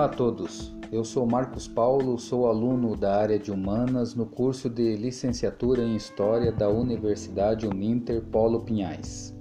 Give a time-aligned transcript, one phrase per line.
[0.00, 4.70] Olá a todos, eu sou Marcos Paulo, sou aluno da área de Humanas no curso
[4.70, 9.36] de Licenciatura em História da Universidade Uninter Paulo Pinhais.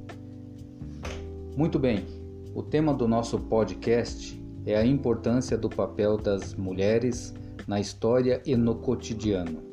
[1.56, 2.06] Muito bem,
[2.54, 7.34] o tema do nosso podcast é a importância do papel das mulheres
[7.66, 9.64] na história e no cotidiano.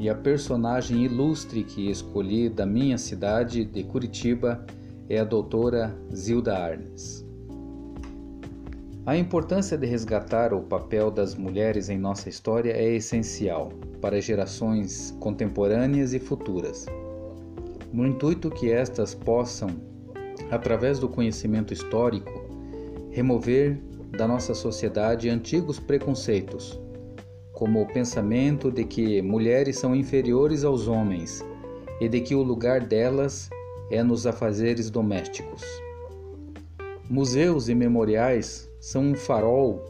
[0.00, 4.66] E a personagem ilustre que escolhi da minha cidade de Curitiba
[5.08, 7.27] é a doutora Zilda Arnes.
[9.08, 13.72] A importância de resgatar o papel das mulheres em nossa história é essencial
[14.02, 16.84] para gerações contemporâneas e futuras,
[17.90, 19.70] no intuito que estas possam,
[20.50, 22.30] através do conhecimento histórico,
[23.10, 26.78] remover da nossa sociedade antigos preconceitos,
[27.54, 31.42] como o pensamento de que mulheres são inferiores aos homens
[31.98, 33.48] e de que o lugar delas
[33.90, 35.62] é nos afazeres domésticos.
[37.08, 39.84] Museus e memoriais são um farol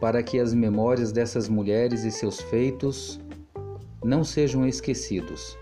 [0.00, 3.20] para que as memórias dessas mulheres e seus feitos
[4.04, 5.56] não sejam esquecidos.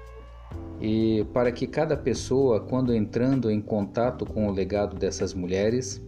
[0.81, 6.03] E para que cada pessoa, quando entrando em contato com o legado dessas mulheres,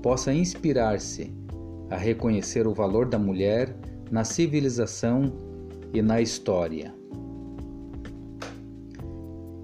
[0.00, 1.34] possa inspirar-se
[1.90, 3.74] a reconhecer o valor da mulher
[4.10, 5.32] na civilização
[5.92, 6.94] e na história.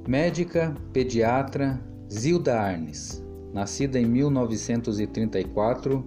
[0.08, 1.80] Médica, pediatra
[2.12, 6.04] Zilda Arnes, nascida em 1934,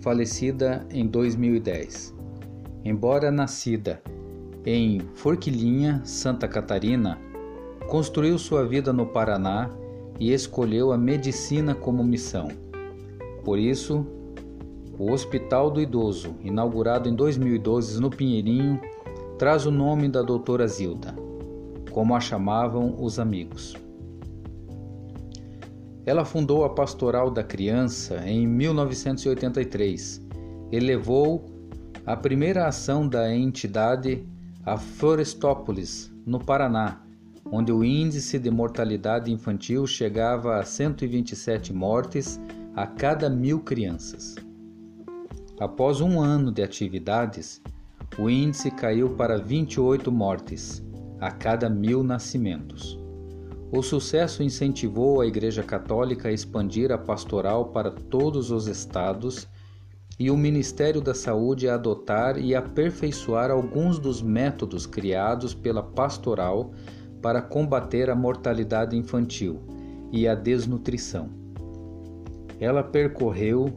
[0.00, 2.14] falecida em 2010.
[2.84, 4.02] Embora nascida
[4.64, 7.18] em Forquilinha, Santa Catarina,
[7.88, 9.70] construiu sua vida no Paraná
[10.18, 12.48] e escolheu a medicina como missão.
[13.44, 14.06] Por isso,
[14.98, 18.80] o Hospital do Idoso, inaugurado em 2012 no Pinheirinho,
[19.38, 21.14] traz o nome da doutora Zilda,
[21.90, 23.76] como a chamavam os amigos.
[26.04, 30.20] Ela fundou a Pastoral da Criança em 1983
[30.72, 31.46] e levou
[32.04, 34.26] a primeira ação da entidade
[34.64, 37.00] a Florestópolis, no Paraná,
[37.50, 42.40] onde o índice de mortalidade infantil chegava a 127 mortes
[42.74, 44.36] a cada mil crianças.
[45.60, 47.60] Após um ano de atividades,
[48.18, 50.82] o índice caiu para 28 mortes
[51.20, 53.01] a cada mil nascimentos.
[53.72, 59.48] O sucesso incentivou a Igreja Católica a expandir a pastoral para todos os estados
[60.20, 66.74] e o Ministério da Saúde a adotar e aperfeiçoar alguns dos métodos criados pela pastoral
[67.22, 69.62] para combater a mortalidade infantil
[70.12, 71.30] e a desnutrição.
[72.60, 73.72] Ela percorreu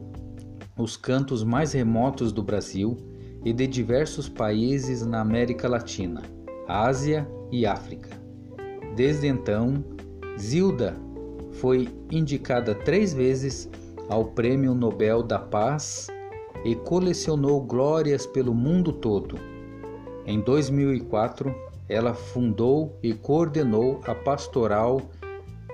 [0.76, 2.98] os cantos mais remotos do Brasil
[3.42, 6.20] e de diversos países na América Latina,
[6.68, 8.25] Ásia e África
[8.96, 9.84] Desde então,
[10.38, 10.96] Zilda
[11.60, 13.68] foi indicada três vezes
[14.08, 16.06] ao Prêmio Nobel da Paz
[16.64, 19.38] e colecionou glórias pelo mundo todo.
[20.24, 21.54] Em 2004,
[21.90, 25.02] ela fundou e coordenou a Pastoral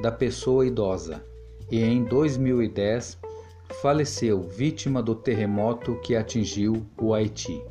[0.02, 1.24] da Pessoa Idosa
[1.70, 3.18] e em 2010
[3.80, 7.62] faleceu vítima do terremoto que atingiu o Haiti.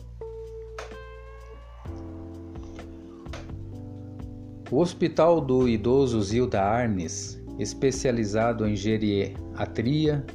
[4.71, 10.25] O Hospital do Idoso Zilda Arnes, especializado em geriatria,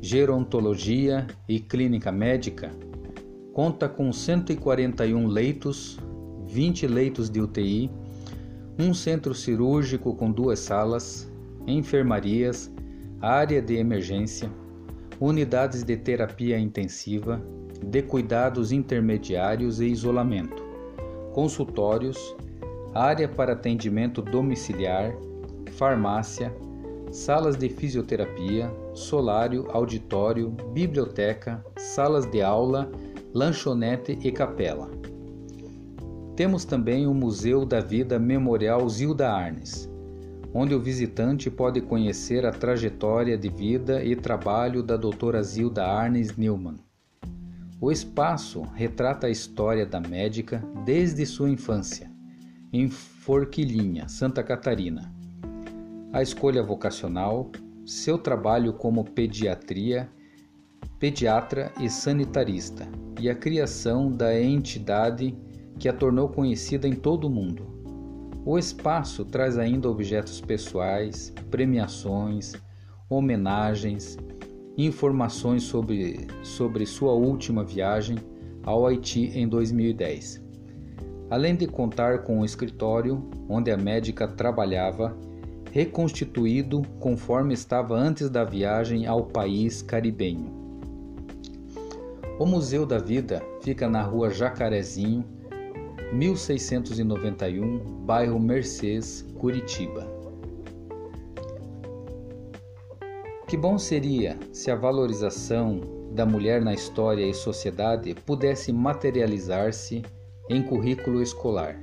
[0.00, 2.70] gerontologia e clínica médica,
[3.52, 5.98] conta com 141 leitos,
[6.46, 7.90] 20 leitos de UTI,
[8.78, 11.30] um centro cirúrgico com duas salas,
[11.66, 12.72] enfermarias,
[13.20, 14.50] área de emergência,
[15.20, 17.38] unidades de terapia intensiva,
[17.84, 20.64] de cuidados intermediários e isolamento,
[21.34, 22.34] consultórios,
[22.94, 25.12] área para atendimento domiciliar,
[25.72, 26.54] farmácia,
[27.10, 32.90] salas de fisioterapia, solário, auditório, biblioteca, salas de aula,
[33.34, 34.88] lanchonete e capela.
[36.36, 39.90] Temos também o Museu da Vida Memorial Zilda Arnes,
[40.52, 46.36] onde o visitante pode conhecer a trajetória de vida e trabalho da doutora Zilda Arnes
[46.36, 46.76] Newman.
[47.80, 52.13] O espaço retrata a história da médica desde sua infância
[52.74, 55.14] em Forquilinha, Santa Catarina.
[56.12, 57.52] A escolha vocacional,
[57.86, 60.10] seu trabalho como pediatria,
[60.98, 62.88] pediatra e sanitarista,
[63.20, 65.38] e a criação da entidade
[65.78, 67.64] que a tornou conhecida em todo o mundo.
[68.44, 72.54] O espaço traz ainda objetos pessoais, premiações,
[73.08, 74.18] homenagens,
[74.76, 78.18] informações sobre, sobre sua última viagem
[78.64, 80.43] ao Haiti em 2010
[81.30, 85.16] além de contar com um escritório onde a médica trabalhava,
[85.70, 90.52] reconstituído conforme estava antes da viagem ao país caribenho.
[92.38, 95.24] O Museu da Vida fica na rua Jacarezinho,
[96.12, 100.06] 1691, bairro Mercês, Curitiba.
[103.48, 105.80] Que bom seria se a valorização
[106.12, 110.02] da mulher na história e sociedade pudesse materializar-se
[110.48, 111.80] em currículo escolar.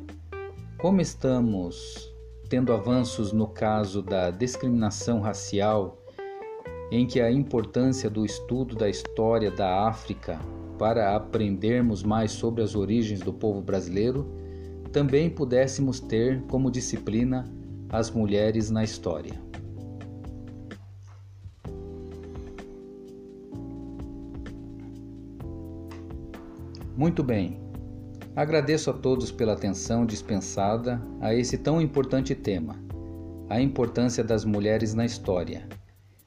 [0.78, 2.12] Como estamos
[2.48, 5.98] tendo avanços no caso da discriminação racial,
[6.92, 10.40] em que a importância do estudo da história da África
[10.78, 14.28] para aprendermos mais sobre as origens do povo brasileiro,
[14.92, 17.46] também pudéssemos ter como disciplina
[17.90, 19.42] as mulheres na história.
[26.96, 27.71] Muito bem.
[28.36, 32.80] Agradeço a todos pela atenção dispensada a esse tão importante tema,
[33.50, 35.68] a importância das mulheres na história,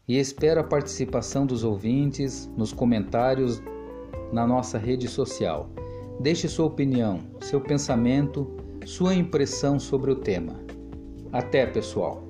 [0.07, 3.63] e espero a participação dos ouvintes nos comentários
[4.31, 5.71] na nossa rede social.
[6.21, 8.55] Deixe sua opinião, seu pensamento,
[8.85, 10.61] sua impressão sobre o tema.
[11.33, 12.23] Até, pessoal!